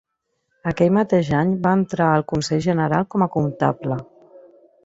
Aquell 0.71 0.95
mateix 0.95 1.29
any 1.41 1.51
va 1.67 1.75
entrar 1.81 2.09
al 2.13 2.25
Consell 2.33 2.65
General 2.69 3.07
com 3.15 3.27
a 3.27 3.29
comptable. 3.37 4.03